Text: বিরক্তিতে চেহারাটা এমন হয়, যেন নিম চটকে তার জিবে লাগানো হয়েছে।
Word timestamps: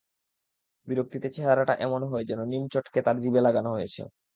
বিরক্তিতে 0.87 1.27
চেহারাটা 1.35 1.73
এমন 1.85 2.01
হয়, 2.03 2.25
যেন 2.29 2.39
নিম 2.45 2.63
চটকে 2.73 2.99
তার 3.05 3.17
জিবে 3.23 3.41
লাগানো 3.41 3.69
হয়েছে। 3.71 4.01